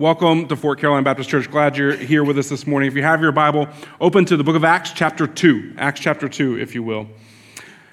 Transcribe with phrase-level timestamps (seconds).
[0.00, 1.50] Welcome to Fort Caroline Baptist Church.
[1.50, 2.88] Glad you're here with us this morning.
[2.88, 3.68] If you have your Bible,
[4.00, 5.74] open to the book of Acts, chapter 2.
[5.76, 7.06] Acts, chapter 2, if you will.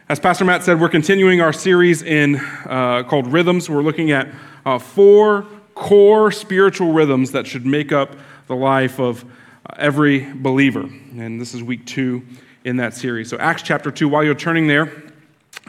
[0.07, 3.69] As Pastor Matt said, we're continuing our series in uh, called Rhythms.
[3.69, 4.29] We're looking at
[4.65, 8.15] uh, four core spiritual rhythms that should make up
[8.47, 10.83] the life of uh, every believer.
[11.17, 12.25] And this is week two
[12.63, 13.29] in that series.
[13.29, 15.03] So, Acts chapter 2, while you're turning there,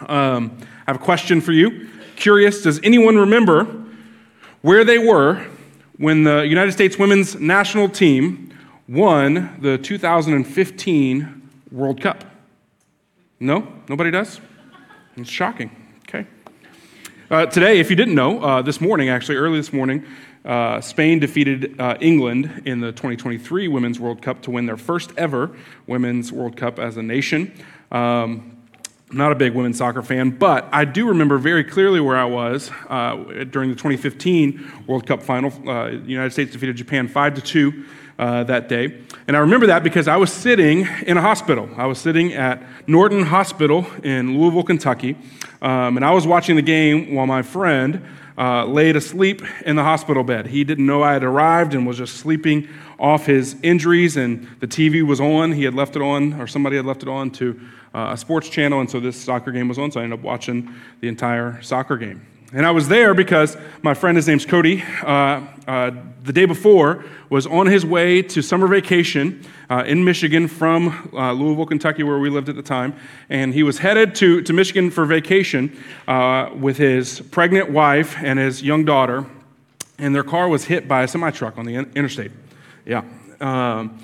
[0.06, 1.88] um, I have a question for you.
[2.14, 3.64] Curious, does anyone remember
[4.62, 5.44] where they were
[5.98, 8.56] when the United States women's national team
[8.88, 12.24] won the 2015 World Cup?
[13.40, 13.66] No?
[13.88, 14.40] Nobody does?
[15.16, 15.70] It's shocking.
[16.08, 16.26] Okay.
[17.30, 20.04] Uh, today, if you didn't know, uh, this morning, actually, early this morning,
[20.44, 25.12] uh, Spain defeated uh, England in the 2023 Women's World Cup to win their first
[25.16, 25.54] ever
[25.86, 27.52] Women's World Cup as a nation.
[27.90, 28.57] Um,
[29.10, 32.26] I'm not a big women's soccer fan, but I do remember very clearly where I
[32.26, 33.14] was uh,
[33.50, 35.50] during the 2015 World Cup final.
[35.66, 37.84] Uh, the United States defeated Japan 5 to 2
[38.18, 39.00] uh, that day.
[39.26, 41.70] And I remember that because I was sitting in a hospital.
[41.78, 45.16] I was sitting at Norton Hospital in Louisville, Kentucky,
[45.62, 48.04] um, and I was watching the game while my friend
[48.36, 50.48] uh, laid asleep in the hospital bed.
[50.48, 54.66] He didn't know I had arrived and was just sleeping off his injuries, and the
[54.66, 55.52] TV was on.
[55.52, 57.58] He had left it on, or somebody had left it on to
[57.94, 60.24] uh, a sports channel, and so this soccer game was on, so I ended up
[60.24, 62.26] watching the entire soccer game.
[62.50, 65.90] And I was there because my friend, his name's Cody, uh, uh,
[66.22, 71.32] the day before was on his way to summer vacation uh, in Michigan from uh,
[71.32, 72.94] Louisville, Kentucky, where we lived at the time.
[73.28, 78.38] And he was headed to, to Michigan for vacation uh, with his pregnant wife and
[78.38, 79.26] his young daughter.
[79.98, 82.32] And their car was hit by a semi truck on the interstate.
[82.86, 83.02] Yeah.
[83.40, 83.98] Um,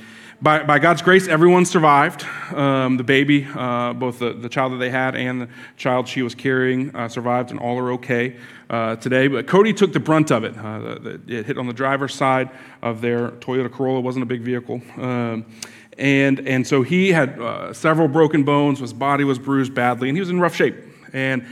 [0.45, 2.23] by, by God's grace, everyone survived.
[2.55, 6.21] Um, the baby, uh, both the, the child that they had and the child she
[6.21, 8.37] was carrying, uh, survived, and all are okay
[8.69, 9.27] uh, today.
[9.27, 10.55] But Cody took the brunt of it.
[10.59, 12.51] Uh, the, the, it hit on the driver's side
[12.83, 14.83] of their Toyota Corolla, wasn't a big vehicle.
[14.99, 15.47] Um,
[15.97, 20.17] and, and so he had uh, several broken bones, his body was bruised badly, and
[20.17, 20.77] he was in rough shape.
[21.15, 21.47] And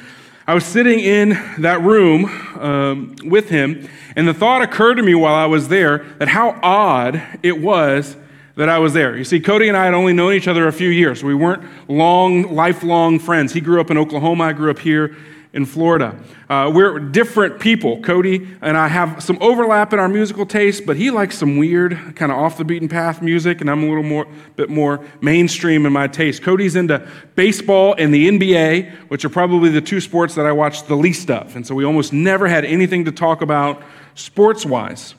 [0.47, 1.31] I was sitting in
[1.61, 2.27] that room
[2.61, 6.61] um, with him, and the thought occurred to me while I was there that how
[6.63, 8.17] odd it was
[8.57, 9.17] that I was there.
[9.17, 11.25] You see, Cody and I had only known each other a few years.
[11.25, 13.53] We weren't long, lifelong friends.
[13.53, 15.17] He grew up in Oklahoma, I grew up here
[15.53, 16.19] in Florida.
[16.49, 18.01] Uh, we're different people.
[18.01, 22.17] Cody and I have some overlap in our musical taste, but he likes some weird,
[22.17, 24.27] kind of off the beaten path music, and I'm a little more,
[24.57, 26.43] bit more mainstream in my taste.
[26.43, 30.87] Cody's into baseball and the NBA, which are probably the two sports that I watch
[30.87, 33.83] the least of, and so we almost never had anything to talk about
[34.15, 35.15] sports wise.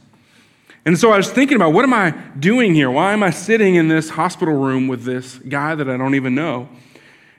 [0.86, 2.92] And so I was thinking about what am I doing here?
[2.92, 6.36] Why am I sitting in this hospital room with this guy that I don't even
[6.36, 6.68] know?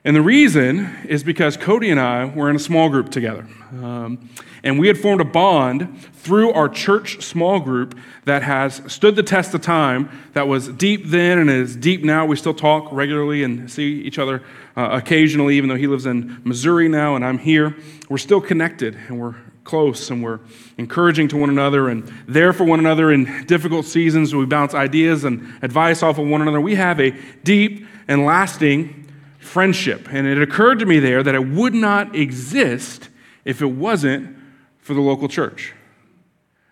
[0.03, 3.47] And the reason is because Cody and I were in a small group together.
[3.73, 4.29] Um,
[4.63, 9.23] and we had formed a bond through our church small group that has stood the
[9.23, 12.25] test of time, that was deep then and is deep now.
[12.25, 14.43] We still talk regularly and see each other
[14.77, 17.77] uh, occasionally, even though he lives in Missouri now and I'm here.
[18.09, 20.41] We're still connected and we're close and we're
[20.77, 24.35] encouraging to one another and there for one another in difficult seasons.
[24.35, 26.61] We bounce ideas and advice off of one another.
[26.61, 27.11] We have a
[27.43, 30.09] deep and lasting friendship.
[30.11, 33.09] And it occurred to me there that it would not exist
[33.45, 34.37] if it wasn't
[34.79, 35.73] for the local church.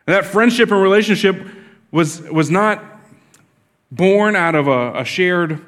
[0.06, 1.46] And that friendship and relationship
[1.90, 2.82] was, was not
[3.90, 5.64] born out of a, a shared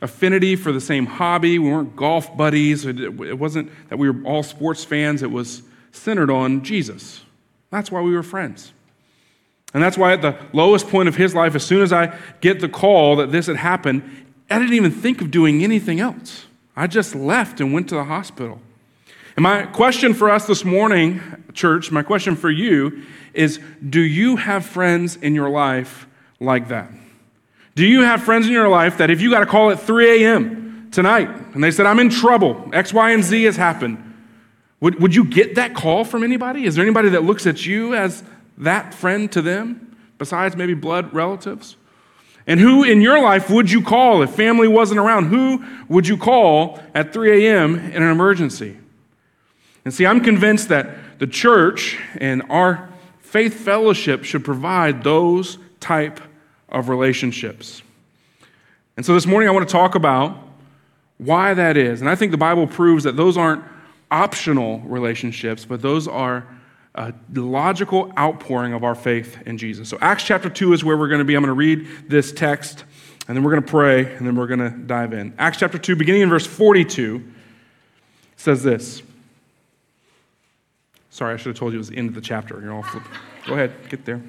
[0.00, 1.58] affinity for the same hobby.
[1.58, 2.84] We weren't golf buddies.
[2.84, 5.22] It, it wasn't that we were all sports fans.
[5.22, 5.62] It was
[5.92, 7.22] centered on Jesus.
[7.70, 8.72] That's why we were friends.
[9.74, 12.60] And that's why, at the lowest point of his life, as soon as I get
[12.60, 16.46] the call that this had happened, I didn't even think of doing anything else.
[16.76, 18.60] I just left and went to the hospital.
[19.36, 21.20] And my question for us this morning,
[21.54, 26.06] church, my question for you is do you have friends in your life
[26.38, 26.90] like that?
[27.74, 30.22] Do you have friends in your life that if you got a call at 3
[30.22, 30.90] a.m.
[30.92, 34.11] tonight and they said, I'm in trouble, X, Y, and Z has happened,
[34.82, 36.64] would, would you get that call from anybody?
[36.64, 38.24] Is there anybody that looks at you as
[38.58, 41.76] that friend to them, besides maybe blood relatives?
[42.48, 45.26] And who in your life would you call if family wasn't around?
[45.26, 47.76] Who would you call at 3 a.m.
[47.76, 48.76] in an emergency?
[49.84, 52.90] And see, I'm convinced that the church and our
[53.20, 56.20] faith fellowship should provide those type
[56.68, 57.82] of relationships.
[58.96, 60.36] And so this morning I want to talk about
[61.18, 62.00] why that is.
[62.00, 63.62] And I think the Bible proves that those aren't
[64.12, 66.46] optional relationships, but those are
[66.94, 69.88] uh, a logical outpouring of our faith in Jesus.
[69.88, 71.34] So, Acts chapter 2 is where we're going to be.
[71.34, 72.84] I'm going to read this text,
[73.26, 75.32] and then we're going to pray, and then we're going to dive in.
[75.38, 77.24] Acts chapter 2, beginning in verse 42,
[78.36, 79.02] says this.
[81.08, 82.60] Sorry, I should have told you it was the end of the chapter.
[82.60, 83.02] You're all flip.
[83.46, 84.22] Go ahead, get there.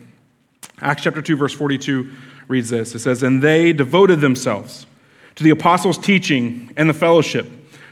[0.82, 2.12] Acts chapter 2, verse 42
[2.48, 4.86] reads this It says, And they devoted themselves
[5.36, 7.48] to the apostles' teaching and the fellowship,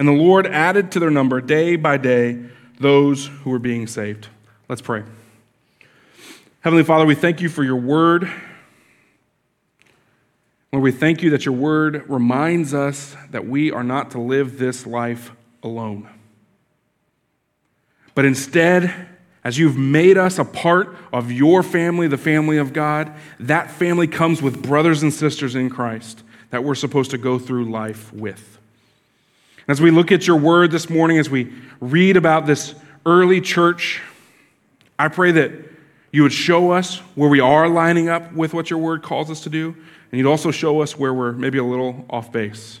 [0.00, 2.38] And the Lord added to their number day by day
[2.78, 4.28] those who were being saved.
[4.66, 5.02] Let's pray.
[6.60, 8.22] Heavenly Father, we thank you for your word.
[10.72, 14.56] Lord, we thank you that your word reminds us that we are not to live
[14.56, 15.32] this life
[15.62, 16.08] alone.
[18.14, 19.06] But instead,
[19.44, 24.06] as you've made us a part of your family, the family of God, that family
[24.06, 28.59] comes with brothers and sisters in Christ that we're supposed to go through life with.
[29.70, 32.74] As we look at your word this morning, as we read about this
[33.06, 34.02] early church,
[34.98, 35.52] I pray that
[36.10, 39.42] you would show us where we are lining up with what your word calls us
[39.42, 39.68] to do,
[40.10, 42.80] and you'd also show us where we're maybe a little off base.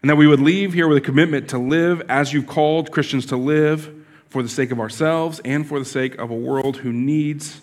[0.00, 3.26] And that we would leave here with a commitment to live as you've called Christians
[3.26, 3.94] to live
[4.30, 7.60] for the sake of ourselves and for the sake of a world who needs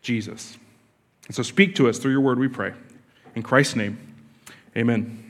[0.00, 0.56] Jesus.
[1.26, 2.72] And so speak to us through your word, we pray.
[3.34, 3.98] In Christ's name,
[4.76, 5.23] amen.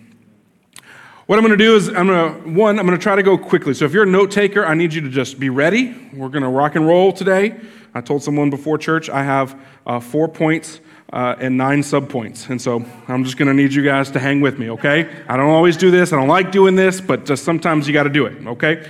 [1.26, 3.22] What I'm going to do is, I'm going to, one, I'm going to try to
[3.22, 3.72] go quickly.
[3.72, 5.96] So if you're a note taker, I need you to just be ready.
[6.12, 7.58] We're going to rock and roll today.
[7.94, 10.80] I told someone before church I have uh, four points
[11.14, 12.50] uh, and nine subpoints.
[12.50, 15.08] And so I'm just going to need you guys to hang with me, okay?
[15.26, 16.12] I don't always do this.
[16.12, 18.86] I don't like doing this, but just sometimes you got to do it, okay?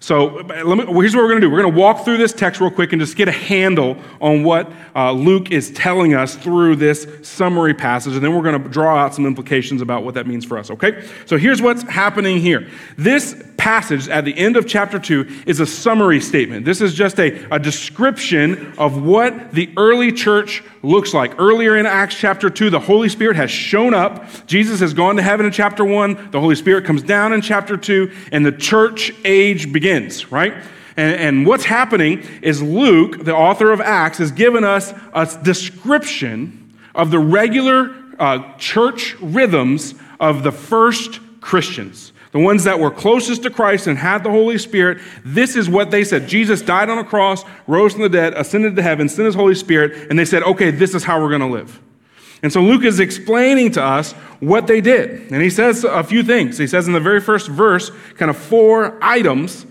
[0.00, 1.50] So me, here's what we're going to do.
[1.50, 4.44] We're going to walk through this text real quick and just get a handle on
[4.44, 8.68] what uh, Luke is telling us through this summary passage, and then we're going to
[8.68, 11.06] draw out some implications about what that means for us, okay?
[11.26, 12.68] So here's what's happening here.
[12.96, 16.64] This passage at the end of chapter 2 is a summary statement.
[16.64, 21.38] This is just a, a description of what the early church looks like.
[21.38, 24.24] Earlier in Acts chapter 2, the Holy Spirit has shown up.
[24.46, 26.30] Jesus has gone to heaven in chapter 1.
[26.30, 30.54] The Holy Spirit comes down in chapter 2, and the church age begins, right?
[30.96, 36.74] And, and, what's happening is Luke, the author of Acts, has given us a description
[36.94, 43.44] of the regular uh, church rhythms of the first Christians the ones that were closest
[43.44, 46.28] to Christ and had the Holy Spirit, this is what they said.
[46.28, 49.54] Jesus died on a cross, rose from the dead, ascended to heaven, sent his Holy
[49.54, 51.80] Spirit, and they said, okay, this is how we're going to live.
[52.42, 55.32] And so Luke is explaining to us what they did.
[55.32, 56.58] And he says a few things.
[56.58, 59.64] He says in the very first verse, kind of four items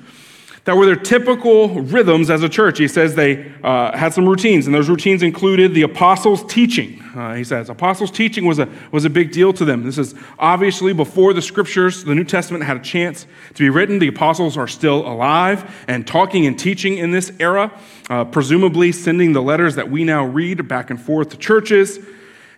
[0.65, 2.79] that were their typical rhythms as a church.
[2.79, 7.01] He says they uh, had some routines, and those routines included the apostles' teaching.
[7.15, 9.83] Uh, he says apostles' teaching was a, was a big deal to them.
[9.83, 13.99] This is obviously before the scriptures, the New Testament had a chance to be written.
[13.99, 17.71] The apostles are still alive and talking and teaching in this era,
[18.09, 21.99] uh, presumably sending the letters that we now read back and forth to churches.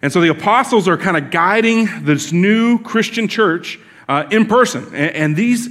[0.01, 4.85] And so the apostles are kind of guiding this new Christian church uh, in person.
[4.85, 5.67] And, and these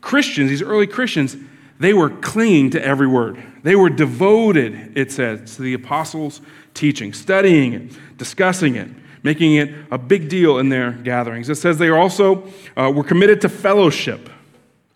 [0.00, 1.36] Christians, these early Christians,
[1.78, 3.42] they were clinging to every word.
[3.62, 6.40] They were devoted, it says, to the apostles'
[6.74, 8.88] teaching, studying it, discussing it,
[9.22, 11.48] making it a big deal in their gatherings.
[11.48, 14.30] It says they also uh, were committed to fellowship.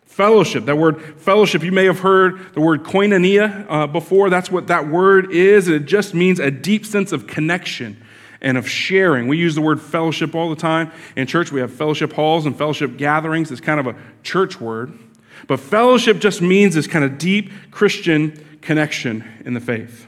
[0.05, 4.29] Fellowship, that word fellowship, you may have heard the word koinonia uh, before.
[4.29, 5.69] That's what that word is.
[5.69, 8.03] It just means a deep sense of connection
[8.41, 9.29] and of sharing.
[9.29, 11.53] We use the word fellowship all the time in church.
[11.53, 13.51] We have fellowship halls and fellowship gatherings.
[13.51, 14.99] It's kind of a church word.
[15.47, 20.07] But fellowship just means this kind of deep Christian connection in the faith.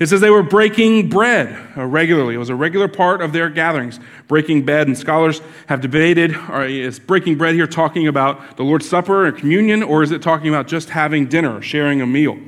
[0.00, 2.36] It says they were breaking bread uh, regularly.
[2.36, 4.86] It was a regular part of their gatherings, breaking bread.
[4.86, 9.82] And scholars have debated is breaking bread here talking about the Lord's Supper and communion,
[9.82, 12.38] or is it talking about just having dinner, sharing a meal?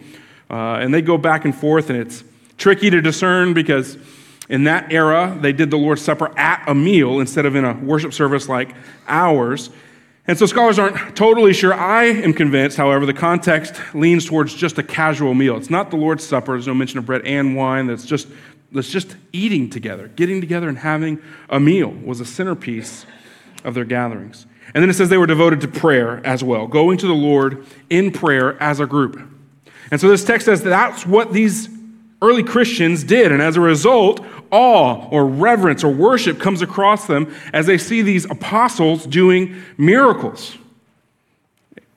[0.49, 2.23] Uh, and they go back and forth, and it's
[2.57, 3.99] tricky to discern because
[4.49, 7.73] in that era, they did the Lord's Supper at a meal instead of in a
[7.75, 8.75] worship service like
[9.09, 9.71] ours.
[10.31, 11.75] And so scholars aren't totally sure.
[11.75, 15.57] I am convinced, however, the context leans towards just a casual meal.
[15.57, 17.89] It's not the Lord's Supper, there's no mention of bread and wine.
[17.89, 18.29] That's just,
[18.71, 20.07] that's just eating together.
[20.07, 23.07] Getting together and having a meal was a centerpiece
[23.65, 24.47] of their gatherings.
[24.73, 27.67] And then it says they were devoted to prayer as well, going to the Lord
[27.91, 29.21] in prayer as a group.
[29.91, 31.69] And so this text says that that's what these
[32.23, 33.33] early Christians did.
[33.33, 38.03] And as a result, awe or reverence or worship comes across them as they see
[38.03, 40.57] these apostles doing miracles.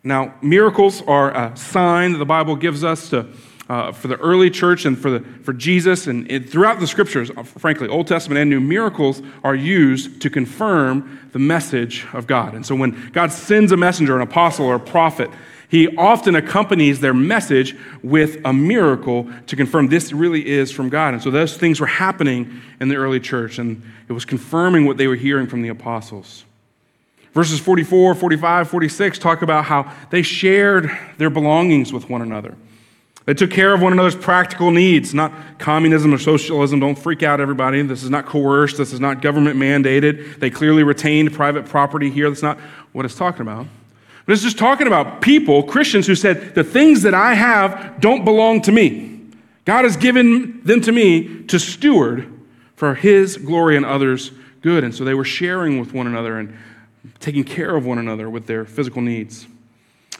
[0.03, 3.27] Now, miracles are a sign that the Bible gives us to
[3.69, 7.31] uh, for the early church and for, the, for Jesus and it, throughout the scriptures,
[7.31, 12.55] uh, frankly, Old Testament and New, miracles are used to confirm the message of God.
[12.55, 15.29] And so when God sends a messenger, an apostle, or a prophet,
[15.73, 21.15] he often accompanies their message with a miracle to confirm this really is from God.
[21.15, 24.97] And so those things were happening in the early church, and it was confirming what
[24.97, 26.45] they were hearing from the apostles.
[27.33, 32.55] Verses 44, 45, 46 talk about how they shared their belongings with one another.
[33.25, 36.81] They took care of one another's practical needs, not communism or socialism.
[36.81, 37.81] Don't freak out, everybody.
[37.81, 38.77] This is not coerced.
[38.77, 40.39] This is not government mandated.
[40.39, 42.29] They clearly retained private property here.
[42.29, 42.59] That's not
[42.91, 43.65] what it's talking about.
[44.25, 48.23] But it's just talking about people, Christians, who said, The things that I have don't
[48.23, 49.19] belong to me.
[49.65, 52.29] God has given them to me to steward
[52.75, 54.83] for His glory and others' good.
[54.83, 56.57] And so they were sharing with one another and
[57.19, 59.45] taking care of one another with their physical needs.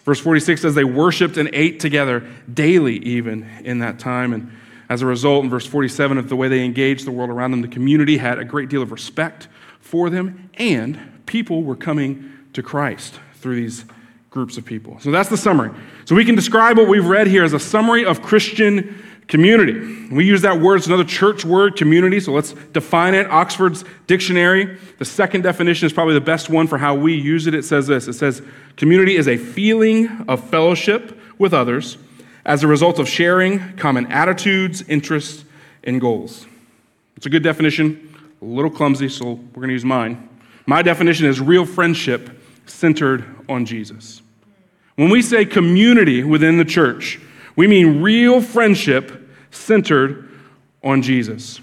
[0.03, 4.33] Verse 46 says they worshiped and ate together daily, even in that time.
[4.33, 4.51] And
[4.89, 7.61] as a result, in verse 47, of the way they engaged the world around them,
[7.61, 9.47] the community had a great deal of respect
[9.79, 13.85] for them, and people were coming to Christ through these
[14.31, 14.99] groups of people.
[14.99, 15.69] So that's the summary.
[16.05, 20.07] So we can describe what we've read here as a summary of Christian community.
[20.11, 23.29] We use that word, it's another church word, community, so let's define it.
[23.29, 27.53] Oxford's dictionary, the second definition is probably the best one for how we use it.
[27.53, 28.41] It says this it says,
[28.75, 31.97] community is a feeling of fellowship with others
[32.45, 35.45] as a result of sharing common attitudes, interests,
[35.83, 36.47] and goals.
[37.15, 40.29] It's a good definition, a little clumsy, so we're going to use mine.
[40.65, 44.21] My definition is real friendship centered on Jesus.
[44.95, 47.19] When we say community within the church,
[47.55, 50.29] we mean real friendship centered
[50.83, 51.59] on Jesus.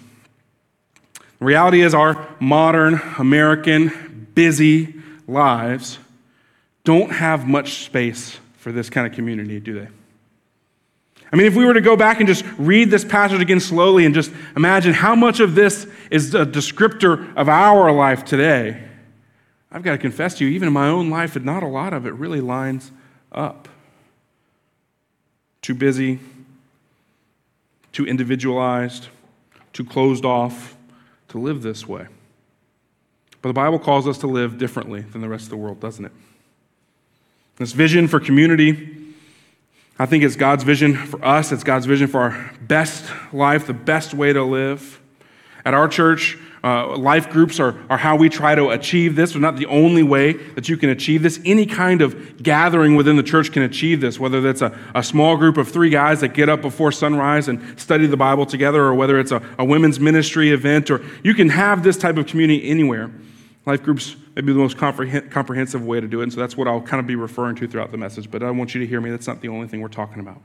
[1.38, 4.94] The reality is, our modern American busy
[5.26, 5.98] lives
[6.84, 9.88] don't have much space for this kind of community, do they?
[11.32, 14.04] I mean, if we were to go back and just read this passage again slowly
[14.04, 18.82] and just imagine how much of this is a descriptor of our life today,
[19.72, 22.06] I've got to confess to you, even in my own life, not a lot of
[22.06, 22.90] it really lines
[23.32, 23.68] up
[25.62, 26.18] too busy,
[27.92, 29.08] too individualized,
[29.72, 30.76] too closed off
[31.28, 32.06] to live this way.
[33.42, 36.04] But the Bible calls us to live differently than the rest of the world, doesn't
[36.04, 36.12] it?
[37.56, 38.96] This vision for community,
[39.98, 41.52] I think it's God's vision for us.
[41.52, 44.98] It's God's vision for our best life, the best way to live.
[45.64, 49.32] At our church, uh, life groups are, are how we try to achieve this.
[49.32, 51.40] They're not the only way that you can achieve this.
[51.44, 55.36] Any kind of gathering within the church can achieve this, whether that's a, a small
[55.38, 58.94] group of three guys that get up before sunrise and study the Bible together, or
[58.94, 62.68] whether it's a, a women's ministry event, or you can have this type of community
[62.68, 63.10] anywhere.
[63.64, 66.68] Life groups may be the most comprehensive way to do it, and so that's what
[66.68, 68.30] I'll kind of be referring to throughout the message.
[68.30, 70.40] But I want you to hear me, that's not the only thing we're talking about.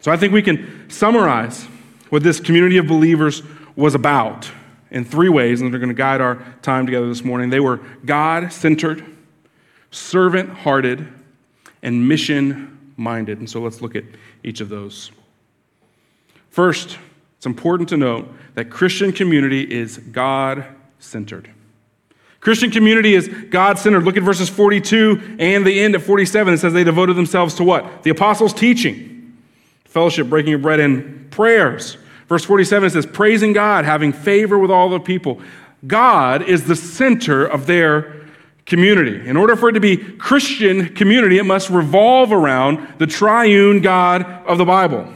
[0.00, 1.64] So I think we can summarize
[2.10, 3.42] what this community of believers
[3.76, 4.50] was about
[4.90, 7.50] in three ways, and they're going to guide our time together this morning.
[7.50, 9.04] They were God centered,
[9.90, 11.06] servant hearted,
[11.82, 13.38] and mission minded.
[13.38, 14.04] And so let's look at
[14.42, 15.10] each of those.
[16.50, 16.98] First,
[17.36, 20.66] it's important to note that Christian community is God
[20.98, 21.50] centered.
[22.40, 24.04] Christian community is God centered.
[24.04, 26.54] Look at verses 42 and the end of 47.
[26.54, 28.02] It says they devoted themselves to what?
[28.02, 29.38] The apostles' teaching,
[29.84, 31.98] fellowship, breaking of bread, and prayers.
[32.30, 35.42] Verse 47 it says, praising God, having favor with all the people.
[35.84, 38.24] God is the center of their
[38.66, 39.28] community.
[39.28, 44.22] In order for it to be Christian community, it must revolve around the triune God
[44.46, 45.12] of the Bible.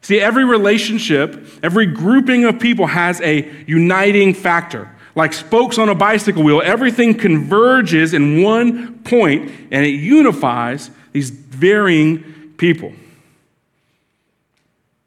[0.00, 4.90] See, every relationship, every grouping of people has a uniting factor.
[5.14, 11.28] Like spokes on a bicycle wheel, everything converges in one point and it unifies these
[11.28, 12.94] varying people.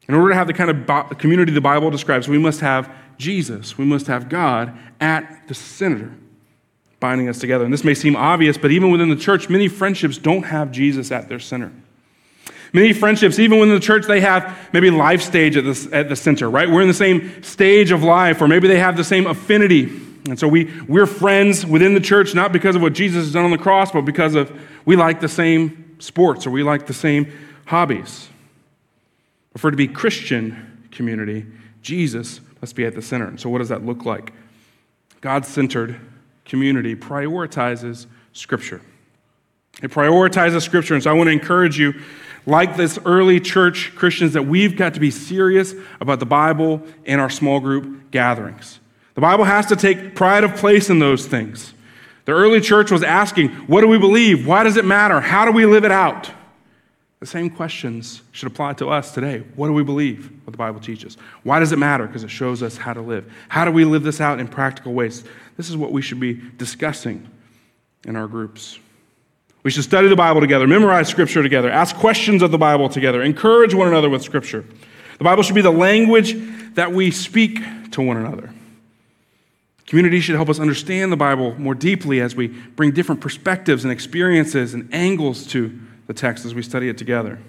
[0.08, 3.78] In order to have the kind of community the Bible describes, we must have Jesus.
[3.78, 6.12] We must have God at the center,
[7.00, 7.64] binding us together.
[7.64, 11.12] And this may seem obvious, but even within the church, many friendships don't have Jesus
[11.12, 11.72] at their center.
[12.74, 16.16] Many friendships, even within the church, they have maybe life stage at the, at the
[16.16, 16.70] center, right?
[16.70, 19.84] We're in the same stage of life, or maybe they have the same affinity.
[20.26, 23.46] And so we, we're friends within the church, not because of what Jesus has done
[23.46, 24.52] on the cross, but because of
[24.86, 27.32] we like the same sports or we like the same
[27.66, 28.30] hobbies.
[29.54, 31.46] But for it to be Christian community,
[31.82, 33.28] Jesus must be at the center.
[33.28, 34.34] And so, what does that look like?
[35.22, 36.00] God centered
[36.46, 38.82] community prioritizes Scripture.
[39.82, 40.96] It prioritizes Scripture.
[40.96, 41.94] And so, I want to encourage you,
[42.46, 47.20] like this early church Christians, that we've got to be serious about the Bible in
[47.20, 48.80] our small group gatherings.
[49.14, 51.74] The Bible has to take pride of place in those things.
[52.26, 54.48] The early church was asking, What do we believe?
[54.48, 55.20] Why does it matter?
[55.20, 56.32] How do we live it out?
[57.24, 59.44] The same questions should apply to us today.
[59.56, 60.30] What do we believe?
[60.44, 61.16] What the Bible teaches.
[61.44, 62.06] Why does it matter?
[62.06, 63.32] Because it shows us how to live.
[63.48, 65.24] How do we live this out in practical ways?
[65.56, 67.26] This is what we should be discussing
[68.04, 68.78] in our groups.
[69.64, 73.22] We should study the Bible together, memorize Scripture together, ask questions of the Bible together,
[73.22, 74.66] encourage one another with Scripture.
[75.18, 76.36] The Bible should be the language
[76.74, 77.62] that we speak
[77.92, 78.54] to one another.
[79.88, 83.94] Community should help us understand the Bible more deeply as we bring different perspectives and
[83.94, 87.40] experiences and angles to the text as we study it together.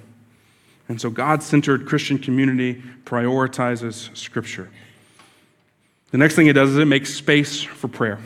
[0.89, 4.69] And so, God centered Christian community prioritizes Scripture.
[6.11, 8.19] The next thing it does is it makes space for prayer.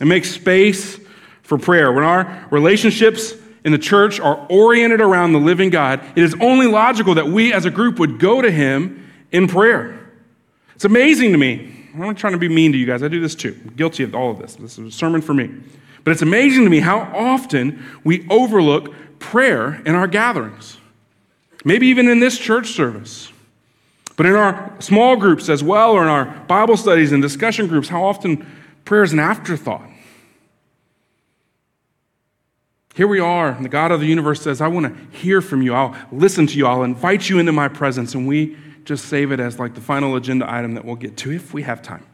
[0.00, 1.00] It makes space
[1.42, 1.90] for prayer.
[1.90, 3.32] When our relationships
[3.64, 7.52] in the church are oriented around the living God, it is only logical that we
[7.52, 9.98] as a group would go to Him in prayer.
[10.74, 13.02] It's amazing to me I'm not trying to be mean to you guys.
[13.02, 13.58] I do this too.
[13.64, 14.54] I'm guilty of all of this.
[14.54, 15.50] This is a sermon for me.
[16.04, 20.78] But it's amazing to me how often we overlook prayer in our gatherings.
[21.64, 23.32] Maybe even in this church service.
[24.16, 27.88] But in our small groups as well, or in our Bible studies and discussion groups,
[27.88, 28.46] how often
[28.84, 29.88] prayer is an afterthought.
[32.94, 35.62] Here we are, and the God of the universe says, I want to hear from
[35.62, 35.72] you.
[35.72, 36.66] I'll listen to you.
[36.66, 38.14] I'll invite you into my presence.
[38.16, 41.30] And we just save it as like the final agenda item that we'll get to
[41.30, 42.04] if we have time.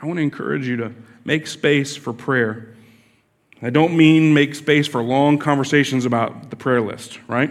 [0.00, 0.92] I want to encourage you to
[1.24, 2.74] make space for prayer.
[3.62, 7.50] I don't mean make space for long conversations about the prayer list, right?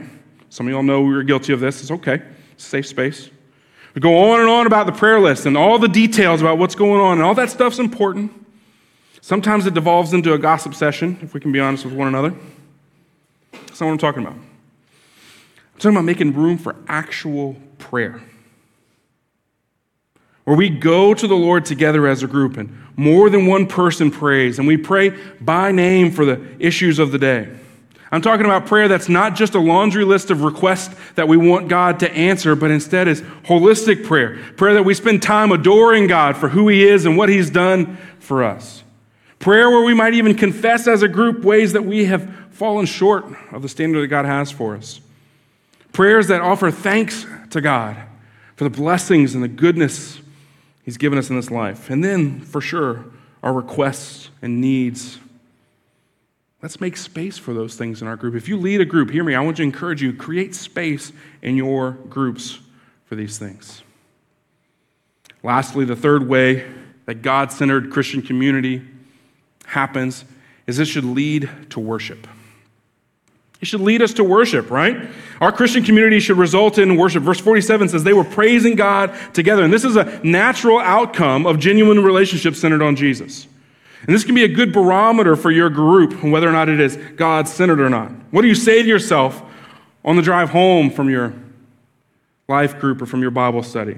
[0.49, 1.81] Some of y'all know we were guilty of this.
[1.81, 2.21] It's okay,
[2.53, 3.29] it's safe space.
[3.93, 6.75] We go on and on about the prayer list and all the details about what's
[6.75, 8.31] going on, and all that stuff's important.
[9.21, 12.33] Sometimes it devolves into a gossip session, if we can be honest with one another.
[13.51, 14.33] That's not what I'm talking about.
[14.35, 18.21] I'm talking about making room for actual prayer.
[20.49, 24.09] Where we go to the Lord together as a group and more than one person
[24.09, 27.55] prays and we pray by name for the issues of the day.
[28.11, 31.67] I'm talking about prayer that's not just a laundry list of requests that we want
[31.67, 34.39] God to answer, but instead is holistic prayer.
[34.57, 37.97] Prayer that we spend time adoring God for who He is and what He's done
[38.17, 38.83] for us.
[39.37, 43.25] Prayer where we might even confess as a group ways that we have fallen short
[43.51, 44.99] of the standard that God has for us.
[45.93, 47.97] Prayers that offer thanks to God
[48.55, 50.19] for the blessings and the goodness
[50.89, 51.91] He's given us in this life.
[51.91, 53.05] And then, for sure,
[53.43, 55.19] our requests and needs.
[56.63, 58.33] Let's make space for those things in our group.
[58.33, 61.11] If you lead a group, hear me, I want to encourage you create space
[61.43, 62.57] in your groups
[63.05, 63.83] for these things.
[65.43, 66.65] Lastly, the third way
[67.05, 68.81] that God centered Christian community
[69.67, 70.25] happens
[70.65, 72.25] is this should lead to worship.
[73.61, 75.09] It should lead us to worship, right?
[75.41, 77.23] Our Christian community should result in worship.
[77.23, 79.63] Verse 47 says they were praising God together.
[79.63, 83.47] And this is a natural outcome of genuine relationships centered on Jesus.
[84.05, 86.95] And this can be a good barometer for your group, whether or not it is
[87.17, 88.11] God centered or not.
[88.31, 89.41] What do you say to yourself
[90.05, 91.33] on the drive home from your
[92.47, 93.97] life group or from your Bible study?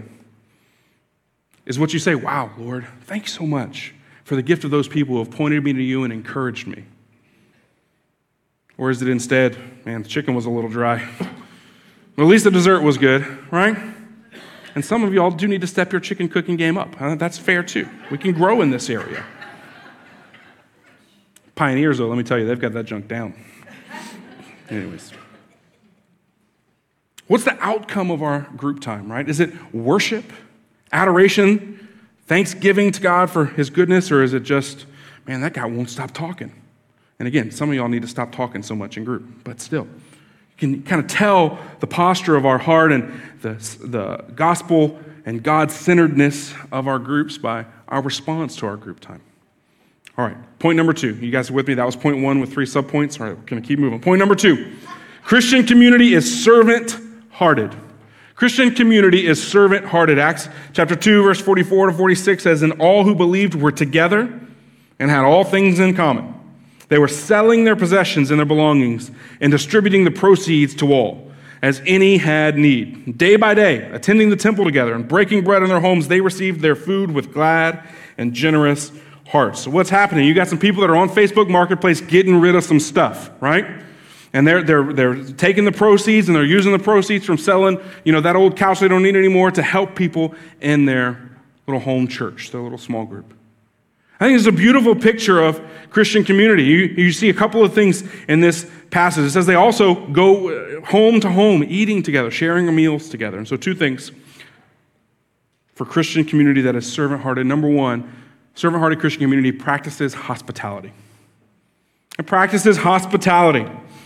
[1.67, 3.93] Is what you say, Wow, Lord, thanks so much
[4.24, 6.86] for the gift of those people who have pointed me to you and encouraged me.
[8.82, 11.08] Or is it instead, man, the chicken was a little dry?
[12.15, 13.78] But at least the dessert was good, right?
[14.74, 16.96] And some of y'all do need to step your chicken cooking game up.
[16.96, 17.13] Huh?
[17.13, 17.88] That's fair too.
[18.10, 19.24] We can grow in this area.
[21.54, 23.36] Pioneers, though, let me tell you, they've got that junk down.
[24.67, 25.12] Anyways.
[27.28, 29.30] What's the outcome of our group time, right?
[29.30, 30.26] Is it worship,
[30.91, 31.88] adoration,
[32.26, 34.88] thanksgiving to God for his goodness, or is it just,
[35.28, 36.52] man, that guy won't stop talking?
[37.21, 39.84] And again, some of y'all need to stop talking so much in group, but still,
[39.84, 43.51] you can kind of tell the posture of our heart and the,
[43.86, 49.21] the gospel and God centeredness of our groups by our response to our group time.
[50.17, 51.13] All right, point number two.
[51.13, 51.75] You guys are with me?
[51.75, 53.21] That was point one with three subpoints.
[53.21, 54.01] All right, we're going to keep moving.
[54.01, 54.75] Point number two
[55.21, 56.97] Christian community is servant
[57.29, 57.75] hearted.
[58.34, 60.17] Christian community is servant hearted.
[60.17, 64.39] Acts chapter 2, verse 44 to 46 says, And all who believed were together
[64.97, 66.40] and had all things in common.
[66.91, 71.82] They were selling their possessions and their belongings and distributing the proceeds to all, as
[71.86, 73.17] any had need.
[73.17, 76.60] Day by day, attending the temple together and breaking bread in their homes, they received
[76.60, 77.82] their food with glad
[78.17, 78.91] and generous
[79.30, 79.62] hearts.
[79.62, 80.27] So, what's happening?
[80.27, 83.65] You got some people that are on Facebook Marketplace getting rid of some stuff, right?
[84.34, 88.12] And they're, they're, they're taking the proceeds and they're using the proceeds from selling, you
[88.12, 91.32] know, that old couch they don't need anymore to help people in their
[91.67, 93.34] little home church, their little small group.
[94.21, 96.63] I think it's a beautiful picture of Christian community.
[96.63, 99.25] You, you see a couple of things in this passage.
[99.25, 103.39] It says they also go uh, home to home, eating together, sharing meals together.
[103.39, 104.12] And so, two things
[105.73, 107.47] for Christian community that is servant hearted.
[107.47, 108.13] Number one,
[108.53, 110.93] servant hearted Christian community practices hospitality.
[112.19, 113.65] It practices hospitality.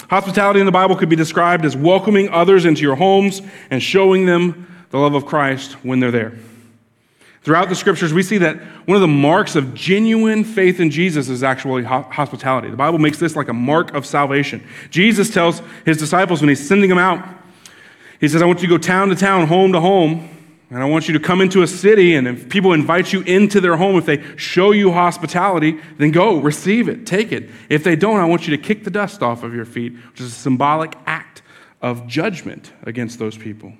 [0.10, 4.26] Hospitality in the Bible could be described as welcoming others into your homes and showing
[4.26, 6.38] them the love of Christ when they're there.
[7.46, 11.30] Throughout the scriptures, we see that one of the marks of genuine faith in Jesus
[11.30, 12.72] is actually hospitality.
[12.72, 14.68] The Bible makes this like a mark of salvation.
[14.90, 17.24] Jesus tells his disciples when he's sending them out,
[18.20, 20.28] he says, I want you to go town to town, home to home,
[20.72, 23.62] and I want you to come into a city, and if people invite you into
[23.62, 27.52] their home, if they show you hospitality, then go, receive it, take it.
[27.70, 30.20] If they don't, I want you to kick the dust off of your feet, which
[30.20, 31.44] is a symbolic act
[31.80, 33.74] of judgment against those people.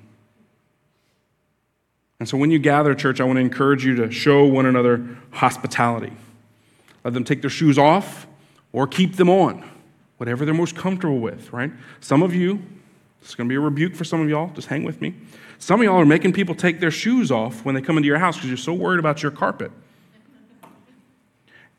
[2.20, 5.06] And so when you gather, church, I want to encourage you to show one another
[5.32, 6.14] hospitality.
[7.04, 8.26] Let them take their shoes off
[8.72, 9.70] or keep them on,
[10.18, 11.72] whatever they're most comfortable with, right?
[12.00, 12.62] Some of you,
[13.22, 15.14] it's going to be a rebuke for some of y'all, just hang with me.
[15.60, 18.20] Some of y'all are making people take their shoes off when they come into your
[18.20, 19.72] house because you're so worried about your carpet.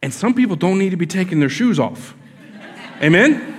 [0.03, 2.15] And some people don't need to be taking their shoes off.
[3.03, 3.55] Amen?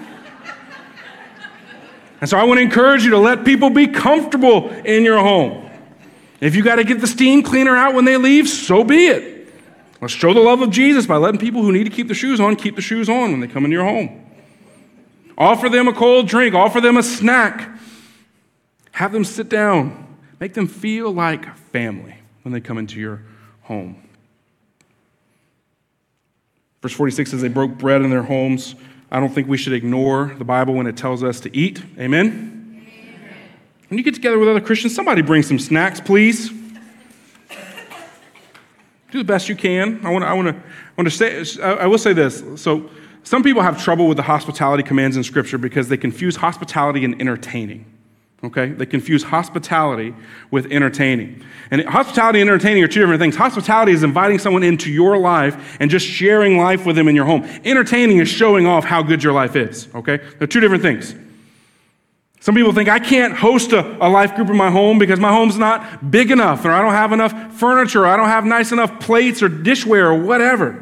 [2.20, 5.67] And so I want to encourage you to let people be comfortable in your home.
[6.40, 9.54] If you got to get the steam cleaner out when they leave, so be it.
[10.02, 12.40] Let's show the love of Jesus by letting people who need to keep the shoes
[12.40, 14.24] on keep the shoes on when they come into your home.
[15.38, 17.70] Offer them a cold drink, offer them a snack.
[18.92, 20.06] Have them sit down.
[20.40, 23.22] Make them feel like family when they come into your
[23.62, 24.02] home.
[26.82, 28.76] Verse 46 says they broke bread in their homes.
[29.12, 31.84] I don't think we should ignore the Bible when it tells us to eat.
[32.00, 32.28] Amen?
[32.28, 32.57] Amen.
[33.90, 36.50] When you get together with other Christians, somebody bring some snacks, please.
[39.12, 40.06] Do the best you can.
[40.06, 42.44] I want to, I want to, I want to say, I will say this.
[42.62, 42.90] So,
[43.24, 47.20] some people have trouble with the hospitality commands in Scripture because they confuse hospitality and
[47.20, 47.86] entertaining.
[48.44, 48.68] Okay?
[48.70, 50.14] They confuse hospitality
[50.50, 51.44] with entertaining.
[51.72, 53.36] And hospitality and entertaining are two different things.
[53.36, 57.26] Hospitality is inviting someone into your life and just sharing life with them in your
[57.26, 57.44] home.
[57.66, 59.90] Entertaining is showing off how good your life is.
[59.94, 60.22] Okay?
[60.38, 61.14] They're two different things.
[62.48, 65.34] Some people think I can't host a, a life group in my home because my
[65.34, 68.72] home's not big enough, or I don't have enough furniture, or I don't have nice
[68.72, 70.82] enough plates or dishware or whatever.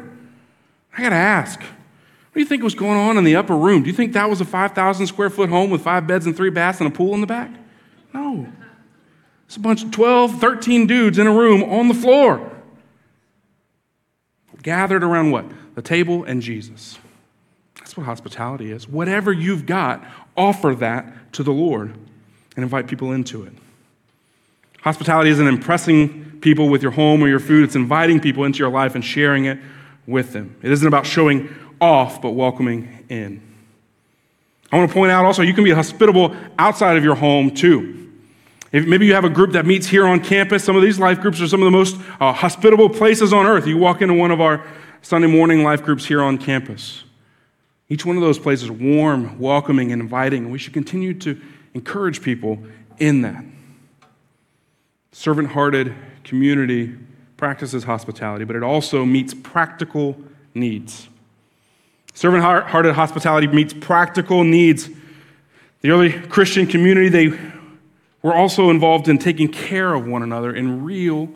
[0.96, 3.82] I got to ask what do you think was going on in the upper room?
[3.82, 6.50] Do you think that was a 5,000 square foot home with five beds and three
[6.50, 7.50] baths and a pool in the back?
[8.14, 8.46] No.
[9.46, 12.48] It's a bunch of 12, 13 dudes in a room on the floor,
[14.62, 15.46] gathered around what?
[15.74, 16.96] The table and Jesus.
[17.74, 18.88] That's what hospitality is.
[18.88, 20.04] Whatever you've got,
[20.36, 21.94] offer that to the Lord
[22.56, 23.52] and invite people into it.
[24.82, 28.70] Hospitality isn't impressing people with your home or your food, it's inviting people into your
[28.70, 29.58] life and sharing it
[30.06, 30.56] with them.
[30.62, 33.40] It isn't about showing off, but welcoming in.
[34.70, 38.12] I want to point out also, you can be hospitable outside of your home too.
[38.72, 41.20] If maybe you have a group that meets here on campus, some of these life
[41.20, 43.66] groups are some of the most uh, hospitable places on earth.
[43.66, 44.66] You walk into one of our
[45.02, 47.04] Sunday morning life groups here on campus.
[47.88, 51.40] Each one of those places warm, welcoming, and inviting, and we should continue to
[51.74, 52.58] encourage people
[52.98, 53.44] in that.
[55.12, 55.94] Servant hearted
[56.24, 56.94] community
[57.36, 60.16] practices hospitality, but it also meets practical
[60.54, 61.08] needs.
[62.14, 64.88] Servant hearted hospitality meets practical needs.
[65.82, 67.38] The early Christian community, they
[68.22, 71.28] were also involved in taking care of one another in real,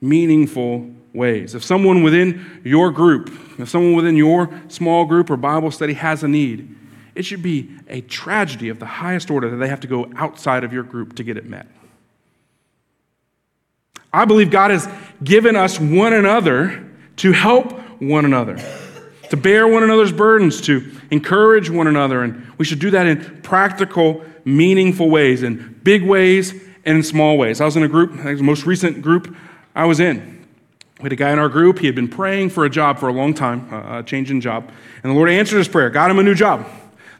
[0.00, 1.54] meaningful ways.
[1.54, 6.22] If someone within your group, if someone within your small group or Bible study has
[6.22, 6.74] a need,
[7.14, 10.64] it should be a tragedy of the highest order that they have to go outside
[10.64, 11.66] of your group to get it met.
[14.12, 14.88] I believe God has
[15.22, 18.56] given us one another to help one another
[19.30, 22.22] to bear one another's burdens, to encourage one another.
[22.22, 26.52] And we should do that in practical, meaningful ways, in big ways
[26.84, 27.60] and in small ways.
[27.60, 29.34] I was in a group, the most recent group
[29.74, 30.37] I was in.
[30.98, 33.08] We had a guy in our group, he had been praying for a job for
[33.08, 34.70] a long time, uh, a change in job.
[35.02, 36.66] And the Lord answered his prayer, got him a new job.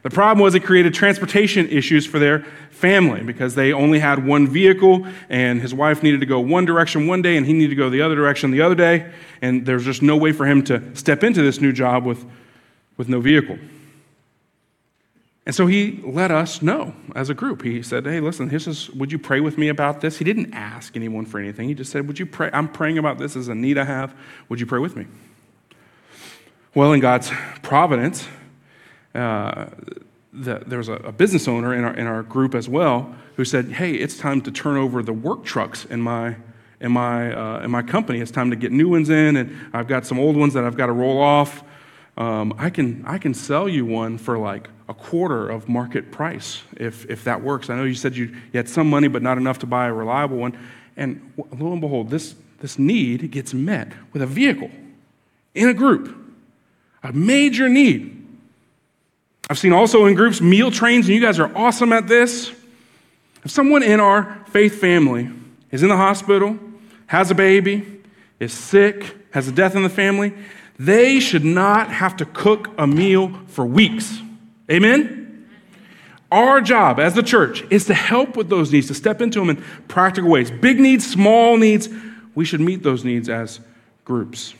[0.01, 4.47] The problem was it created transportation issues for their family because they only had one
[4.47, 7.75] vehicle and his wife needed to go one direction one day and he needed to
[7.75, 9.11] go the other direction the other day.
[9.41, 12.25] And there's just no way for him to step into this new job with,
[12.97, 13.57] with no vehicle.
[15.49, 17.63] And so he let us know as a group.
[17.63, 20.19] He said, Hey, listen, this is, would you pray with me about this?
[20.19, 21.67] He didn't ask anyone for anything.
[21.67, 22.51] He just said, Would you pray?
[22.53, 24.15] I'm praying about this as a need I have.
[24.49, 25.07] Would you pray with me?
[26.75, 27.31] Well, in God's
[27.63, 28.27] providence,
[29.15, 29.69] uh,
[30.31, 33.43] the, there was a, a, business owner in our, in our group as well who
[33.43, 36.35] said, Hey, it's time to turn over the work trucks in my,
[36.79, 38.19] in, my, uh, in my company.
[38.19, 40.77] It's time to get new ones in, and I've got some old ones that I've
[40.77, 41.63] got to roll off.
[42.17, 46.63] Um, I, can, I can sell you one for like a quarter of market price
[46.75, 47.69] if, if that works.
[47.69, 49.93] I know you said you, you had some money, but not enough to buy a
[49.93, 50.57] reliable one.
[50.97, 54.71] And lo and behold, this, this need gets met with a vehicle
[55.53, 56.17] in a group,
[57.03, 58.15] a major need.
[59.47, 62.51] I've seen also in groups meal trains, and you guys are awesome at this.
[63.43, 65.29] If someone in our faith family
[65.71, 66.57] is in the hospital,
[67.05, 68.01] has a baby,
[68.39, 70.33] is sick, has a death in the family,
[70.79, 74.19] they should not have to cook a meal for weeks.
[74.71, 75.49] Amen?
[76.31, 79.49] Our job as the church is to help with those needs, to step into them
[79.49, 80.51] in practical ways.
[80.51, 81.89] Big needs, small needs,
[82.35, 83.59] we should meet those needs as
[84.05, 84.53] groups.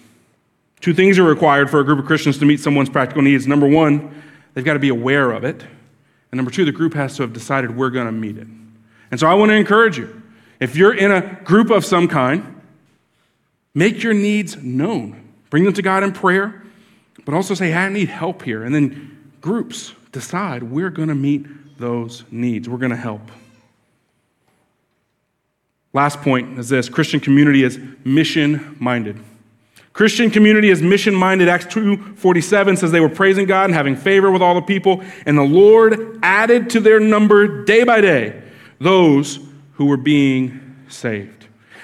[0.81, 3.45] Two things are required for a group of Christians to meet someone's practical needs.
[3.45, 4.21] Number one,
[4.53, 5.61] they've got to be aware of it.
[6.31, 8.47] And number two, the group has to have decided we're going to meet it.
[9.11, 10.21] And so I want to encourage you
[10.59, 12.61] if you're in a group of some kind,
[13.73, 15.29] make your needs known.
[15.49, 16.63] Bring them to God in prayer,
[17.25, 18.63] but also say, I need help here.
[18.63, 21.45] And then groups decide we're going to meet
[21.77, 23.21] those needs, we're going to help.
[25.93, 29.17] Last point is this Christian community is mission minded.
[29.93, 31.49] Christian community is mission minded.
[31.49, 35.37] Acts 2:47 says they were praising God and having favor with all the people, and
[35.37, 38.41] the Lord added to their number day by day
[38.79, 39.39] those
[39.73, 41.38] who were being saved.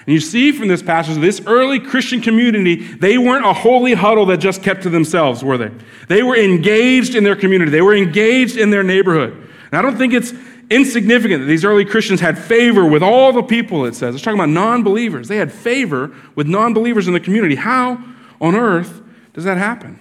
[0.06, 4.28] And you see from this passage, this early Christian community, they weren't a holy huddle
[4.28, 5.72] that just kept to themselves, were they?
[6.08, 9.32] They were engaged in their community, they were engaged in their neighborhood.
[9.32, 10.34] And I don't think it's
[10.70, 14.16] insignificant that these early Christians had favor with all the people, it says.
[14.16, 15.28] It's talking about non believers.
[15.28, 17.56] They had favor with non believers in the community.
[17.56, 18.04] How
[18.40, 19.02] on earth
[19.34, 20.00] does that happen?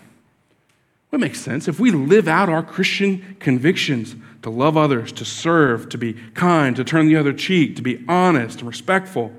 [1.10, 1.66] Well, it makes sense.
[1.66, 6.76] If we live out our Christian convictions to love others, to serve, to be kind,
[6.76, 9.32] to turn the other cheek, to be honest and respectful,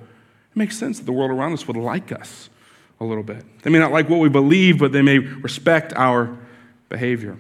[0.56, 2.50] it makes sense that the world around us would like us
[3.02, 3.44] a little bit.
[3.64, 6.38] They may not like what we believe, but they may respect our
[6.88, 7.38] behavior.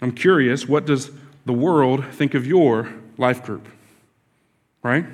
[0.00, 1.10] I'm curious, what does
[1.44, 2.88] the world think of your
[3.18, 3.68] life group?
[4.82, 5.04] Right?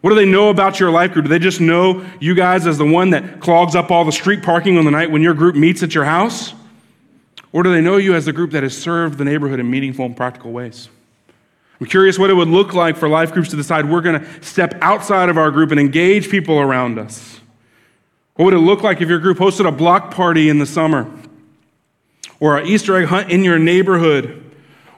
[0.00, 1.24] What do they know about your life group?
[1.24, 4.42] Do they just know you guys as the one that clogs up all the street
[4.42, 6.54] parking on the night when your group meets at your house?
[7.52, 10.04] Or do they know you as the group that has served the neighborhood in meaningful
[10.04, 10.88] and practical ways?
[11.84, 14.42] I'm curious what it would look like for life groups to decide we're going to
[14.42, 17.42] step outside of our group and engage people around us.
[18.36, 21.12] What would it look like if your group hosted a block party in the summer?
[22.40, 24.50] Or an Easter egg hunt in your neighborhood?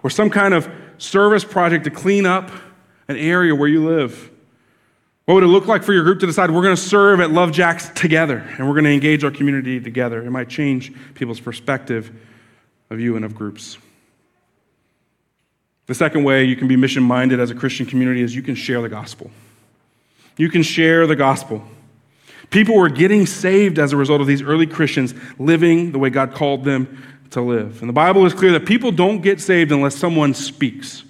[0.04, 2.52] Or some kind of service project to clean up
[3.08, 4.30] an area where you live?
[5.24, 7.32] What would it look like for your group to decide we're going to serve at
[7.32, 10.22] Love Jacks together and we're going to engage our community together?
[10.22, 12.12] It might change people's perspective
[12.90, 13.76] of you and of groups.
[15.86, 18.54] The second way you can be mission minded as a Christian community is you can
[18.54, 19.30] share the gospel.
[20.36, 21.64] You can share the gospel.
[22.50, 26.34] People were getting saved as a result of these early Christians living the way God
[26.34, 27.80] called them to live.
[27.80, 31.04] And the Bible is clear that people don't get saved unless someone speaks.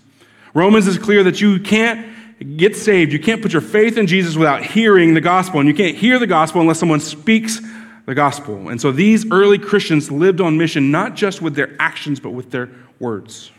[0.55, 2.15] Romans is clear that you can't
[2.57, 5.61] get saved, you can't put your faith in Jesus without hearing the gospel.
[5.61, 7.61] And you can't hear the gospel unless someone speaks
[8.07, 8.69] the gospel.
[8.69, 12.51] And so these early Christians lived on mission not just with their actions, but with
[12.51, 13.51] their words.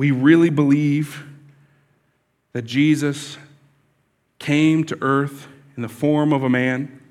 [0.00, 1.26] We really believe
[2.54, 3.36] that Jesus
[4.38, 7.02] came to earth in the form of a man.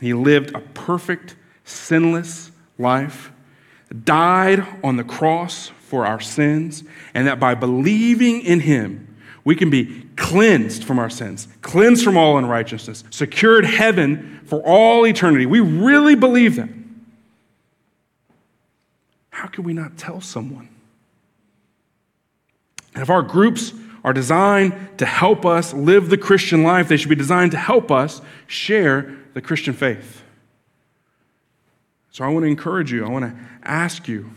[0.00, 3.30] He lived a perfect, sinless life,
[4.04, 9.68] died on the cross for our sins, and that by believing in him, we can
[9.68, 15.44] be cleansed from our sins, cleansed from all unrighteousness, secured heaven for all eternity.
[15.44, 16.70] We really believe that.
[19.28, 20.70] How can we not tell someone?
[22.94, 23.72] And if our groups
[24.02, 27.90] are designed to help us live the Christian life, they should be designed to help
[27.90, 30.22] us share the Christian faith.
[32.10, 34.30] So I want to encourage you, I want to ask you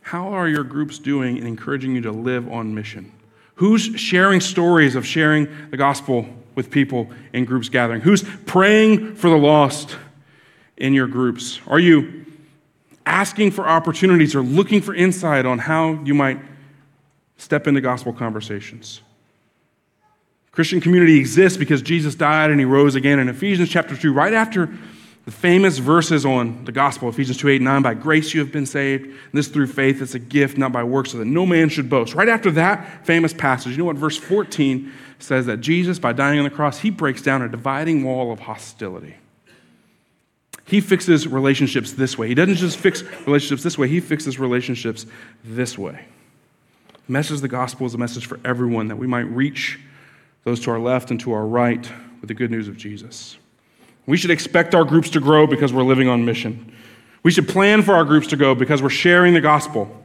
[0.00, 3.12] how are your groups doing in encouraging you to live on mission?
[3.56, 8.02] Who's sharing stories of sharing the gospel with people in groups gathering?
[8.02, 9.96] Who's praying for the lost
[10.76, 11.60] in your groups?
[11.66, 12.24] Are you
[13.04, 16.38] asking for opportunities or looking for insight on how you might
[17.36, 19.00] step into gospel conversations?
[20.56, 23.18] Christian community exists because Jesus died and he rose again.
[23.18, 24.72] In Ephesians chapter 2, right after
[25.26, 28.64] the famous verses on the gospel, Ephesians 2 8 9, by grace you have been
[28.64, 31.90] saved, this through faith, it's a gift, not by works, so that no man should
[31.90, 32.14] boast.
[32.14, 35.44] Right after that famous passage, you know what verse 14 says?
[35.44, 39.16] That Jesus, by dying on the cross, he breaks down a dividing wall of hostility.
[40.64, 42.28] He fixes relationships this way.
[42.28, 45.04] He doesn't just fix relationships this way, he fixes relationships
[45.44, 46.06] this way.
[47.06, 49.78] The message of the gospel is a message for everyone that we might reach
[50.42, 51.88] those to our left and to our right
[52.20, 53.36] with the good news of Jesus.
[54.06, 56.72] We should expect our groups to grow because we're living on mission.
[57.22, 60.02] We should plan for our groups to go because we're sharing the gospel.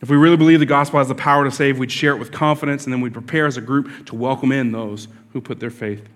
[0.00, 2.30] If we really believe the gospel has the power to save, we'd share it with
[2.30, 5.70] confidence and then we'd prepare as a group to welcome in those who put their
[5.70, 6.08] faith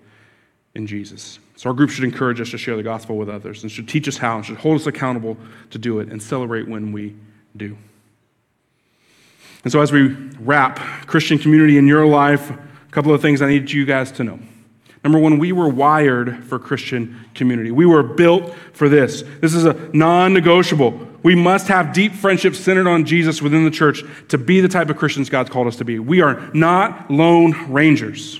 [0.75, 1.39] in Jesus.
[1.57, 4.07] So our group should encourage us to share the gospel with others and should teach
[4.07, 5.35] us how and should hold us accountable
[5.71, 7.15] to do it and celebrate when we
[7.57, 7.77] do.
[9.63, 10.07] And so as we
[10.39, 14.23] wrap Christian community in your life, a couple of things I need you guys to
[14.23, 14.39] know.
[15.03, 17.71] Number one, we were wired for Christian community.
[17.71, 19.23] We were built for this.
[19.39, 21.07] This is a non negotiable.
[21.23, 24.89] We must have deep friendships centered on Jesus within the church to be the type
[24.89, 25.99] of Christians God's called us to be.
[25.99, 28.39] We are not lone rangers.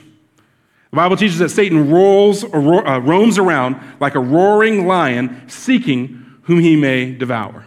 [0.91, 6.59] The Bible teaches that Satan rolls, uh, roams around like a roaring lion seeking whom
[6.59, 7.65] he may devour.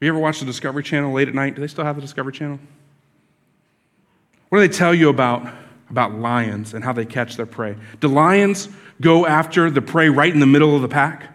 [0.00, 1.56] You ever watch the Discovery Channel late at night?
[1.56, 2.60] Do they still have the Discovery Channel?
[4.48, 5.46] What do they tell you about,
[5.90, 7.76] about lions and how they catch their prey?
[8.00, 8.68] Do lions
[9.00, 11.34] go after the prey right in the middle of the pack?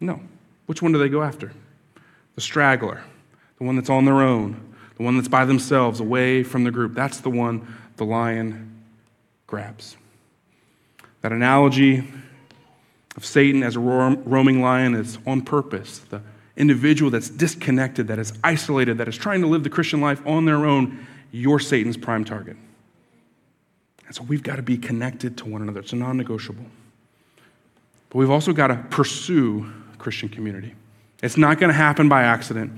[0.00, 0.20] No.
[0.66, 1.52] Which one do they go after?
[2.34, 3.02] The straggler,
[3.58, 6.94] the one that's on their own, the one that's by themselves, away from the group.
[6.94, 8.82] That's the one the lion
[9.46, 9.96] grabs.
[11.20, 12.08] That analogy
[13.16, 15.98] of Satan as a roaming lion is on purpose.
[15.98, 16.22] The
[16.58, 20.44] individual that's disconnected, that is isolated, that is trying to live the Christian life on
[20.44, 22.56] their own, you're Satan's prime target.
[24.06, 25.80] And so we've got to be connected to one another.
[25.80, 26.64] It's a non negotiable.
[28.10, 30.74] But we've also got to pursue Christian community.
[31.22, 32.72] It's not going to happen by accident.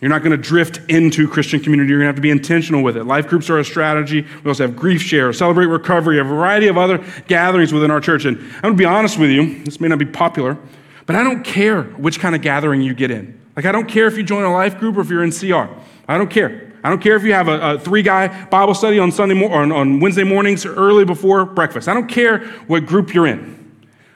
[0.00, 1.88] You're not going to drift into Christian community.
[1.88, 3.04] You're going to have to be intentional with it.
[3.04, 4.26] Life groups are a strategy.
[4.42, 8.24] We also have grief share, celebrate recovery, a variety of other gatherings within our church.
[8.24, 10.58] And I'm going to be honest with you, this may not be popular,
[11.06, 13.40] but I don't care which kind of gathering you get in.
[13.56, 15.72] Like, I don't care if you join a life group or if you're in CR.
[16.08, 16.72] I don't care.
[16.82, 19.48] I don't care if you have a, a three guy Bible study on, Sunday mo-
[19.48, 21.88] or on, on Wednesday mornings early before breakfast.
[21.88, 23.54] I don't care what group you're in.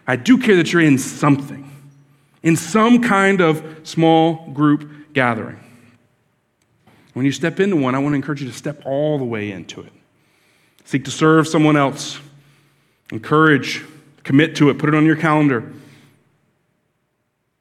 [0.06, 1.70] I do care that you're in something,
[2.42, 5.58] in some kind of small group gathering.
[7.14, 9.50] When you step into one, I want to encourage you to step all the way
[9.50, 9.92] into it.
[10.84, 12.20] Seek to serve someone else.
[13.10, 13.84] Encourage,
[14.24, 15.72] commit to it, put it on your calendar.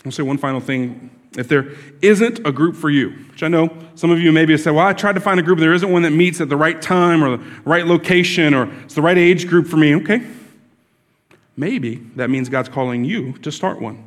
[0.07, 1.11] I'll say one final thing.
[1.37, 4.61] If there isn't a group for you, which I know some of you maybe have
[4.61, 6.55] said, well, I tried to find a group, there isn't one that meets at the
[6.55, 9.95] right time or the right location or it's the right age group for me.
[9.95, 10.25] Okay.
[11.57, 14.03] Maybe that means God's calling you to start one.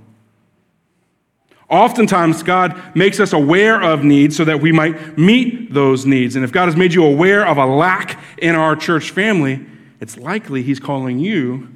[1.69, 6.35] Oftentimes, God makes us aware of needs so that we might meet those needs.
[6.35, 9.65] And if God has made you aware of a lack in our church family,
[10.01, 11.69] it's likely He's calling you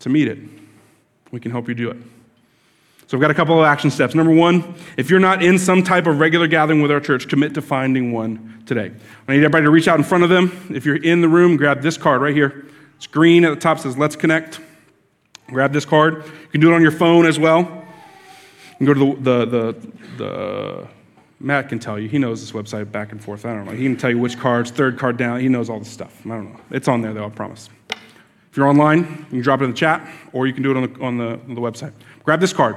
[0.00, 0.38] to meet it.
[1.30, 1.98] We can help you do it.
[3.06, 4.14] So, we've got a couple of action steps.
[4.14, 7.54] Number one, if you're not in some type of regular gathering with our church, commit
[7.54, 8.90] to finding one today.
[9.28, 10.68] I need everybody to reach out in front of them.
[10.74, 12.66] If you're in the room, grab this card right here.
[12.96, 14.58] It's green at the top, says Let's Connect.
[15.48, 16.24] Grab this card.
[16.24, 17.60] You can do it on your phone as well.
[17.60, 20.88] You can go to the, the, the, the,
[21.38, 22.08] Matt can tell you.
[22.08, 23.46] He knows this website back and forth.
[23.46, 23.72] I don't know.
[23.72, 25.40] He can tell you which cards, third card down.
[25.40, 26.20] He knows all this stuff.
[26.26, 26.60] I don't know.
[26.70, 27.68] It's on there, though, I promise.
[28.50, 30.76] If you're online, you can drop it in the chat, or you can do it
[30.76, 31.92] on the, on the, on the website.
[32.24, 32.76] Grab this card.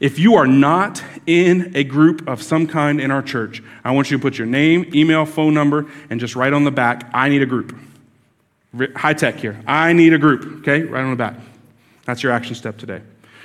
[0.00, 4.10] If you are not in a group of some kind in our church, I want
[4.10, 7.28] you to put your name, email, phone number, and just write on the back, I
[7.28, 7.78] need a group.
[8.96, 9.60] High tech here.
[9.66, 10.82] I need a group, okay?
[10.82, 11.36] Right on the back.
[12.06, 13.02] That's your action step today.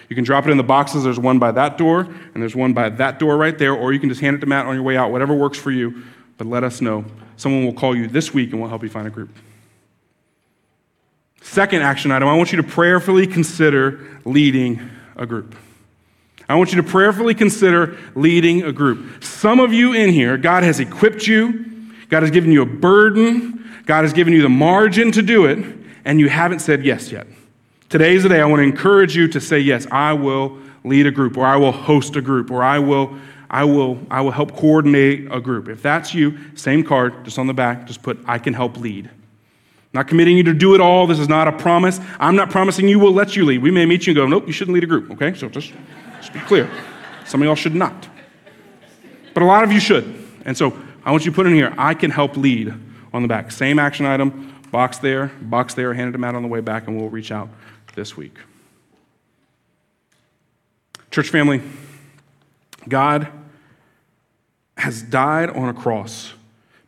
[0.08, 1.04] You can drop it in the boxes.
[1.04, 4.00] There's one by that door, and there's one by that door right there, or you
[4.00, 6.04] can just hand it to Matt on your way out, whatever works for you.
[6.38, 7.04] But let us know.
[7.38, 9.30] Someone will call you this week and we'll help you find a group.
[11.42, 15.56] Second action item I want you to prayerfully consider leading a group.
[16.48, 19.24] I want you to prayerfully consider leading a group.
[19.24, 21.66] Some of you in here, God has equipped you,
[22.10, 25.66] God has given you a burden, God has given you the margin to do it,
[26.06, 27.28] and you haven't said yes yet.
[27.90, 31.12] Today's the day I want to encourage you to say, Yes, I will lead a
[31.12, 33.18] group, or I will host a group, or I will.
[33.48, 35.70] I will, I will help coordinate a group.
[35.70, 39.10] If that's you, same card, just on the back, just put, I can help lead.
[39.94, 41.08] Not committing you to do it all.
[41.08, 42.00] This is not a promise.
[42.20, 43.62] I'm not promising you will let you lead.
[43.62, 45.34] We may meet you and go, nope, you shouldn't lead a group, okay?
[45.36, 45.72] So just,
[46.26, 46.68] just be clear.
[47.26, 48.10] Some of y'all should not.
[49.36, 50.28] But a lot of you should.
[50.44, 52.74] And so I want you to put in here, I can help lead
[53.14, 53.52] on the back.
[53.52, 57.00] Same action item, box there, box there, handed it out on the way back, and
[57.00, 57.48] we'll reach out
[57.94, 58.38] this week.
[61.12, 61.62] Church family,
[62.90, 63.28] God
[64.78, 66.34] has died on a cross,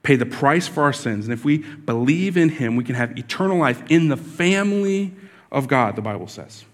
[0.02, 1.26] paid the price for our sins.
[1.26, 5.14] And if we believe in him, we can have eternal life in the family
[5.52, 6.66] of God, the Bible says.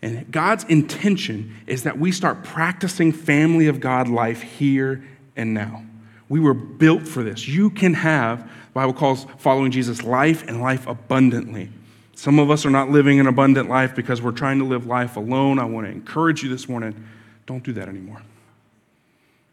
[0.00, 5.02] And God's intention is that we start practicing family of God life here
[5.36, 5.84] and now.
[6.28, 7.48] We were built for this.
[7.48, 11.70] You can have, the Bible calls following Jesus life and life abundantly.
[12.14, 15.16] Some of us are not living an abundant life because we're trying to live life
[15.16, 15.58] alone.
[15.58, 17.06] I want to encourage you this morning
[17.46, 18.20] don't do that anymore.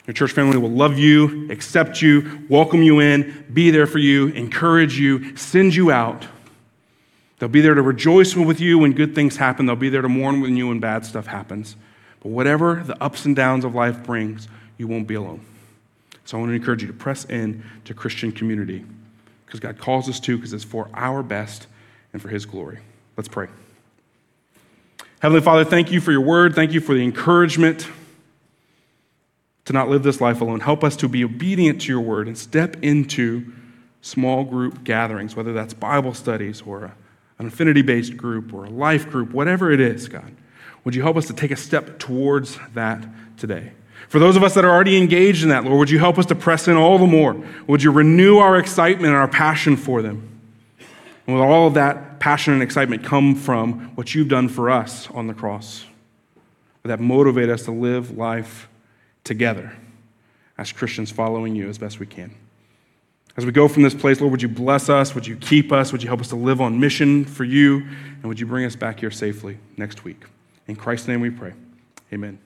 [0.05, 4.27] Your church family will love you, accept you, welcome you in, be there for you,
[4.27, 6.27] encourage you, send you out.
[7.39, 9.65] They'll be there to rejoice with you when good things happen.
[9.65, 11.75] They'll be there to mourn with you when bad stuff happens.
[12.21, 15.45] But whatever the ups and downs of life brings, you won't be alone.
[16.23, 18.85] So I want to encourage you to press in to Christian community
[19.45, 21.67] because God calls us to because it's for our best
[22.13, 22.79] and for his glory.
[23.15, 23.47] Let's pray.
[25.19, 26.55] Heavenly Father, thank you for your word.
[26.55, 27.87] Thank you for the encouragement
[29.65, 30.61] to not live this life alone.
[30.61, 33.51] Help us to be obedient to your word and step into
[34.01, 36.93] small group gatherings, whether that's Bible studies or
[37.39, 40.31] an affinity based group or a life group, whatever it is, God.
[40.83, 43.05] Would you help us to take a step towards that
[43.37, 43.73] today?
[44.07, 46.27] For those of us that are already engaged in that, Lord, would you help us
[46.27, 47.35] to press in all the more?
[47.67, 50.39] Would you renew our excitement and our passion for them?
[51.25, 55.09] And with all of that passion and excitement come from what you've done for us
[55.11, 55.85] on the cross.
[56.83, 58.69] Would that motivate us to live life
[59.23, 59.75] together
[60.57, 62.35] as Christians following you as best we can?
[63.37, 65.13] As we go from this place, Lord, would you bless us?
[65.13, 65.91] Would you keep us?
[65.91, 67.79] Would you help us to live on mission for you?
[67.79, 70.23] And would you bring us back here safely next week?
[70.67, 71.53] In Christ's name we pray.
[72.13, 72.39] Amen.